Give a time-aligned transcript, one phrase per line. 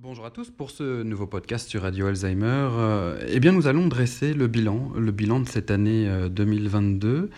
[0.00, 2.46] Bonjour à tous pour ce nouveau podcast sur Radio Alzheimer.
[2.46, 7.28] Euh, eh bien, nous allons dresser le bilan, le bilan de cette année 2022 euh,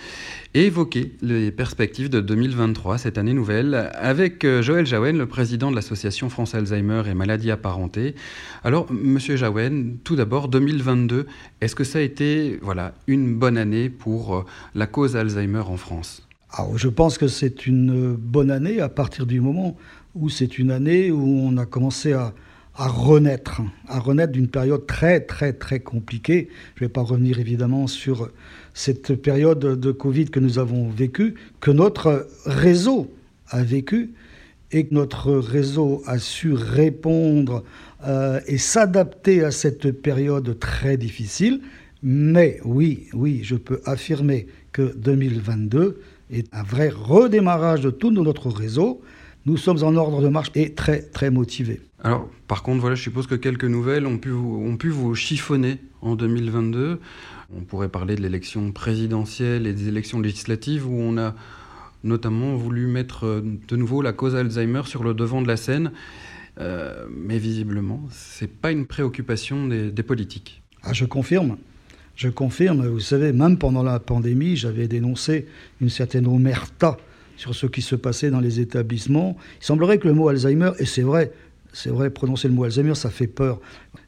[0.52, 5.70] et évoquer les perspectives de 2023, cette année nouvelle, avec euh, Joël Jaouen, le président
[5.70, 8.14] de l'association France Alzheimer et maladies apparentées.
[8.62, 11.26] Alors, Monsieur Jaouen, tout d'abord, 2022,
[11.62, 16.28] est-ce que ça a été, voilà, une bonne année pour la cause Alzheimer en France?
[16.74, 19.78] Je pense que c'est une bonne année à partir du moment
[20.14, 22.34] où c'est une année où on a commencé à
[22.76, 26.48] à renaître, à renaître d'une période très très très compliquée.
[26.76, 28.30] Je ne vais pas revenir évidemment sur
[28.74, 33.12] cette période de Covid que nous avons vécue, que notre réseau
[33.48, 34.14] a vécu
[34.72, 37.64] et que notre réseau a su répondre
[38.06, 41.60] euh, et s'adapter à cette période très difficile.
[42.02, 46.00] Mais oui, oui, je peux affirmer que 2022
[46.30, 49.02] est un vrai redémarrage de tout notre réseau.
[49.44, 51.80] Nous sommes en ordre de marche et très très motivés.
[52.02, 55.78] Alors, par contre, voilà, je suppose que quelques nouvelles ont pu, ont pu vous chiffonner
[56.00, 56.98] en 2022.
[57.54, 61.34] On pourrait parler de l'élection présidentielle et des élections législatives où on a
[62.02, 65.92] notamment voulu mettre euh, de nouveau la cause Alzheimer sur le devant de la scène.
[66.58, 70.62] Euh, mais visiblement, ce n'est pas une préoccupation des, des politiques.
[70.82, 71.58] Ah, je confirme.
[72.16, 72.86] Je confirme.
[72.86, 75.46] Vous savez, même pendant la pandémie, j'avais dénoncé
[75.82, 76.96] une certaine omerta
[77.36, 79.36] sur ce qui se passait dans les établissements.
[79.60, 81.32] Il semblerait que le mot Alzheimer, et c'est vrai,
[81.72, 83.60] c'est vrai, prononcer le mot Alzheimer, ça fait peur.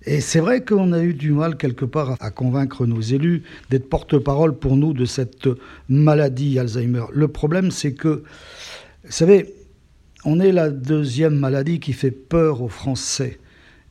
[0.05, 3.89] Et c'est vrai qu'on a eu du mal quelque part à convaincre nos élus d'être
[3.89, 5.49] porte-parole pour nous de cette
[5.89, 7.05] maladie Alzheimer.
[7.13, 8.25] Le problème, c'est que,
[9.05, 9.55] vous savez,
[10.25, 13.39] on est la deuxième maladie qui fait peur aux Français.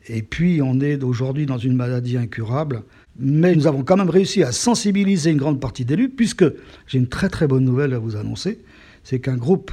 [0.07, 2.83] Et puis, on est aujourd'hui dans une maladie incurable.
[3.19, 6.45] Mais nous avons quand même réussi à sensibiliser une grande partie d'élus, puisque
[6.87, 8.59] j'ai une très très bonne nouvelle à vous annoncer,
[9.03, 9.71] c'est qu'un groupe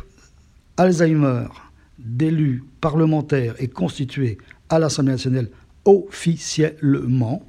[0.76, 1.44] Alzheimer
[1.98, 5.48] d'élus parlementaires est constitué à l'Assemblée nationale
[5.84, 7.46] officiellement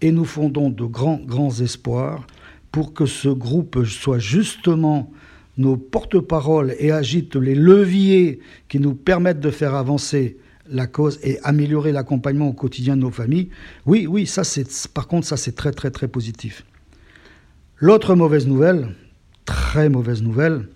[0.00, 2.26] et nous fondons de grands, grands espoirs
[2.72, 5.10] pour que ce groupe soit justement
[5.58, 10.38] nos porte-paroles et agite les leviers qui nous permettent de faire avancer
[10.70, 13.50] la cause et améliorer l'accompagnement au quotidien de nos familles.
[13.86, 16.64] Oui, oui, ça c'est par contre ça c'est très très très positif.
[17.76, 18.94] L'autre mauvaise nouvelle,
[19.44, 20.68] très mauvaise nouvelle,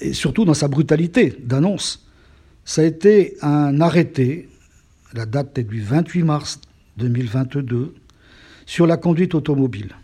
[0.00, 2.06] et surtout dans sa brutalité d'annonce.
[2.64, 4.48] Ça a été un arrêté,
[5.14, 6.60] la date est du 28 mars
[6.98, 7.94] 2022,
[8.66, 9.96] sur la conduite automobile.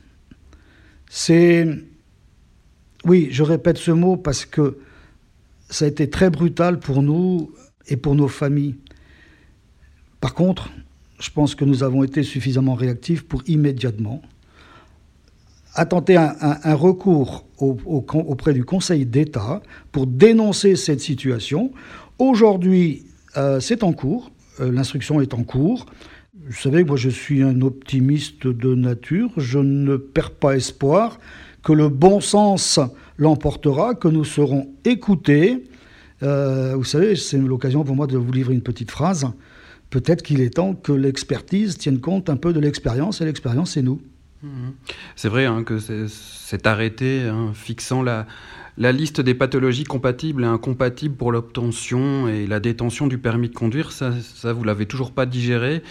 [1.09, 1.67] C'est.
[3.05, 4.79] Oui, je répète ce mot parce que
[5.69, 7.53] ça a été très brutal pour nous
[7.87, 8.75] et pour nos familles.
[10.21, 10.71] Par contre,
[11.21, 14.23] je pense que nous avons été suffisamment réactifs pour immédiatement
[15.77, 21.71] a tenté un, recours auprès du Conseil d'État pour dénoncer cette situation.
[22.19, 23.05] Aujourd'hui,
[23.37, 25.85] euh, c'est en cours, euh, l'instruction est en cours.
[26.49, 31.19] Vous savez, moi je suis un optimiste de nature, je ne perds pas espoir
[31.63, 32.81] que le bon sens
[33.19, 35.65] l'emportera, que nous serons écoutés.
[36.23, 39.27] Euh, vous savez, c'est l'occasion pour moi de vous livrer une petite phrase.
[39.91, 43.83] Peut-être qu'il est temps que l'expertise tienne compte un peu de l'expérience, et l'expérience, c'est
[43.83, 44.01] nous.
[44.43, 44.75] Mhm.
[45.17, 48.27] C'est vrai hein, que c'est arrêté hein, fixant la,
[48.77, 53.55] la, liste des pathologies compatibles et incompatibles pour l'obtention et la détention du permis de
[53.55, 55.83] conduire, ça, ça vous l'avez toujours pas digéré.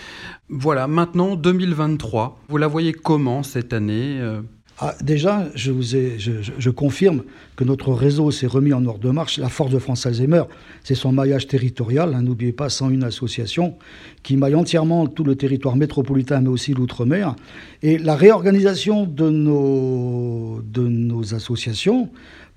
[0.49, 4.41] Voilà, maintenant 2023, vous la voyez comment cette année euh,
[4.79, 7.23] ah, déjà, je, vous ai, je, confirme
[7.55, 9.37] que notre réseau s'est remis en ordre de marche.
[9.37, 10.43] La force de France Alzheimer,
[10.83, 12.13] c'est son maillage territorial.
[12.13, 13.75] Hein, n'oubliez pas, 101 associations
[14.21, 17.37] qui maillent entièrement tout le territoire métropolitain, mais aussi l'outre-mer.
[17.83, 22.09] Et la réorganisation de nos, de nos associations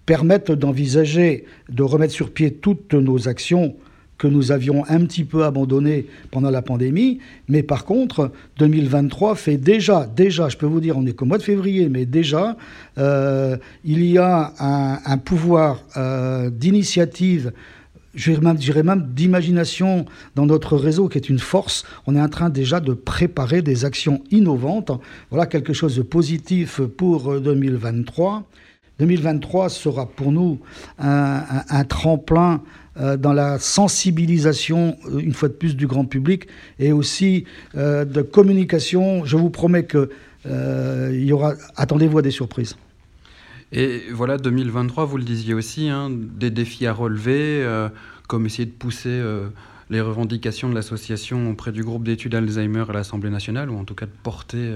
[0.05, 3.77] permettent d'envisager de remettre sur pied toutes nos actions
[4.19, 7.21] que nous avions un petit peu abandonné pendant la pandémie.
[7.49, 11.39] Mais par contre, 2023 fait déjà, déjà, je peux vous dire, on est qu'au mois
[11.39, 12.56] de février, mais déjà,
[12.99, 17.53] euh, il y a un, pouvoir euh, d'initiative
[18.15, 21.85] dirais même d'imagination dans notre réseau qui est une force.
[22.06, 24.91] On est en train déjà de préparer des actions innovantes.
[25.31, 28.44] Voilà quelque chose de positif pour 2023.
[28.99, 30.59] 2023 sera pour nous
[30.99, 32.59] un, tremplin euh,
[33.17, 36.49] dans la sensibilisation, euh, une fois de plus, du grand public
[36.79, 37.45] et aussi
[37.77, 39.25] euh, de communication.
[39.25, 40.11] Je vous promets que
[40.45, 41.55] il y aura.
[41.77, 42.77] Attendez-vous à des surprises.
[43.71, 47.67] Et voilà, 2023, vous le disiez aussi, hein, des défis à relever,
[48.29, 49.21] comme essayer de pousser
[49.90, 53.94] les revendications de l'association auprès du groupe d'études Alzheimer à l'Assemblée nationale, ou en tout
[53.94, 54.75] cas de porter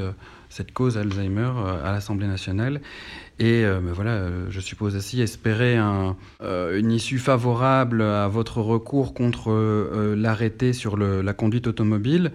[0.49, 1.51] cette cause Alzheimer
[1.85, 2.81] à l'Assemblée nationale.
[3.39, 10.73] Et ben voilà, je suppose aussi espérer une issue favorable à votre recours contre l'arrêté
[10.73, 12.33] sur la conduite automobile.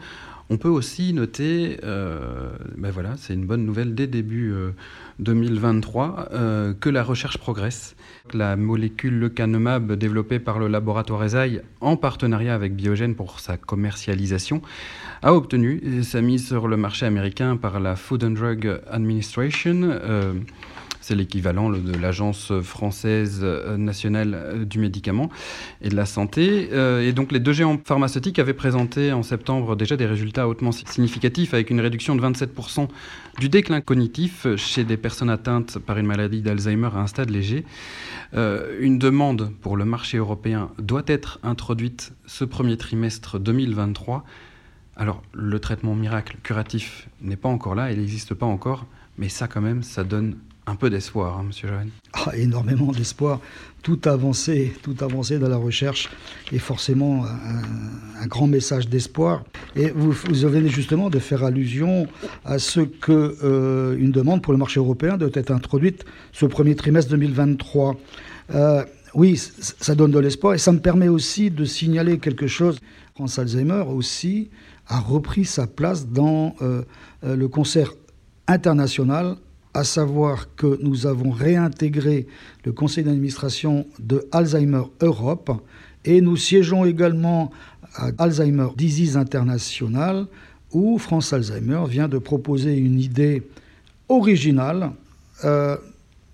[0.50, 4.54] On peut aussi noter, ben voilà, c'est une bonne nouvelle dès début
[5.20, 7.96] 2023, euh, que la recherche progresse.
[8.34, 14.62] La molécule lecanemab développée par le laboratoire ESAI en partenariat avec Biogen pour sa commercialisation
[15.22, 20.00] a obtenu sa mise sur le marché américain par la Food and Drug Administration.
[21.08, 25.30] C'est l'équivalent de l'Agence française euh, nationale euh, du médicament
[25.82, 26.68] et de la santé.
[26.74, 30.74] Euh, et donc les deux géants pharmaceutiques avaient présenté en septembre déjà des résultats hautement
[30.74, 32.90] significatifs avec une réduction de 27%
[33.40, 37.64] du déclin cognitif chez des personnes atteintes par une maladie d'Alzheimer à un stade léger.
[38.34, 44.26] une demande pour le marché européen doit être introduite ce premier trimestre 2023.
[44.98, 48.88] Alors, le traitement miracle curatif n'est pas encore là, il n'existe pas encore,
[49.18, 50.36] mais ça, quand même, ça donne
[50.68, 51.70] un peu d'espoir, hein, Monsieur.
[52.14, 53.40] Ah, énormément d'espoir.
[53.84, 56.10] Tout avancé, tout avancé dans la recherche
[56.52, 59.46] est forcément un, grand message d'espoir.
[59.78, 62.08] Et vous, vous venez justement de faire allusion
[62.44, 66.04] à ce que euh, une demande pour le marché européen doit être introduite
[66.34, 67.96] ce premier trimestre 2023.
[68.54, 68.84] Euh,
[69.14, 72.80] oui, ça donne de l'espoir et ça me permet aussi de signaler quelque chose.
[73.16, 74.50] France Alzheimer aussi
[74.88, 76.84] a repris sa place dans euh,
[77.24, 77.94] le concert
[78.48, 79.38] international
[79.78, 82.26] à savoir que nous avons réintégré
[82.66, 85.52] le conseil d'administration de Alzheimer Europe
[86.04, 87.52] et nous siégeons également
[87.94, 90.26] à Alzheimer Disease International
[90.74, 93.44] où France Alzheimer vient de proposer une idée
[94.10, 94.94] originale
[95.46, 95.78] euh,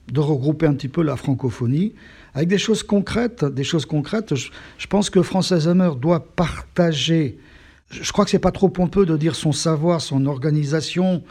[0.10, 1.96] de regrouper un petit peu la francophonie
[2.34, 3.44] avec des choses concrètes.
[3.44, 4.36] Des choses concrètes.
[4.36, 7.38] Je, pense que France Alzheimer doit partager.
[7.90, 11.24] Je crois que c'est pas trop pompeux de dire son savoir, son organisation,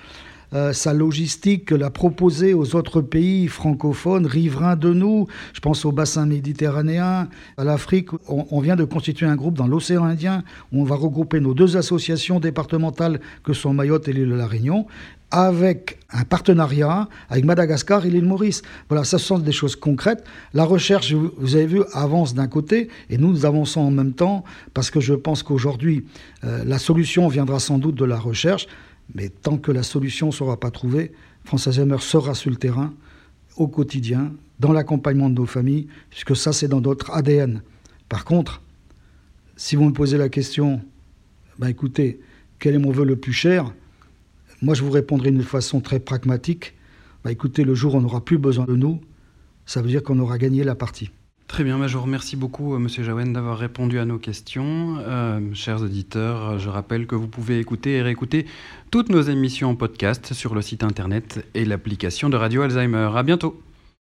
[0.55, 5.27] euh, sa logistique, la proposer aux autres pays francophones, riverains de nous.
[5.53, 8.11] Je pense au bassin méditerranéen, à l'Afrique.
[8.29, 11.77] On, vient de constituer un groupe dans l'océan Indien où on va regrouper nos deux
[11.77, 14.87] associations départementales que sont Mayotte et l'île de la Réunion
[15.33, 18.61] avec un partenariat avec Madagascar et l'île Maurice.
[18.89, 20.23] Voilà, ça sont des choses concrètes.
[20.53, 24.45] La recherche, vous avez vu, avance d'un côté et nous, nous avançons en même temps
[24.75, 26.05] parce que je pense qu'aujourd'hui,
[26.45, 28.69] euh, la solution viendra sans doute de la recherche.
[29.15, 31.13] Mais tant que la solution ne sera pas trouvée,
[31.45, 32.95] France Alzheimer sera sur le terrain,
[33.57, 37.63] au quotidien, dans l'accompagnement de nos familles, puisque ça, c'est dans notre ADN.
[38.09, 38.63] Par contre,
[39.57, 40.81] si vous me posez la question,
[41.59, 42.21] ben écoutez,
[42.59, 43.73] quel est mon vœu le plus cher?
[44.63, 46.75] Moi, je vous répondrai d'une façon très pragmatique.
[47.25, 49.01] Ben écoutez, le jour où on n'aura plus besoin de nous,
[49.67, 51.11] ça veut dire qu'on aura gagné la partie.
[51.53, 54.97] Très bien, je vous remercie beaucoup, euh, Monsieur Jaouen, d'avoir répondu à nos questions.
[55.01, 58.47] Euh, chers auditeurs, je rappelle que vous pouvez écouter et réécouter
[58.91, 63.11] toutes nos émissions en podcast sur le site internet et l'application de Radio Alzheimer.
[63.15, 63.61] À bientôt.